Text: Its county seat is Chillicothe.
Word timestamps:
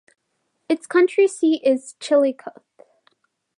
Its 0.67 0.87
county 0.87 1.27
seat 1.27 1.61
is 1.63 1.93
Chillicothe. 1.99 2.63